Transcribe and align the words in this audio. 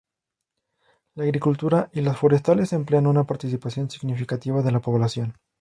La 1.13 1.25
agricultura 1.25 1.91
y 1.93 2.01
las 2.01 2.17
forestales 2.17 2.73
emplean 2.73 3.05
una 3.05 3.25
participación 3.25 3.91
significativa 3.91 4.63
de 4.63 4.71
la 4.71 4.79
población. 4.81 5.35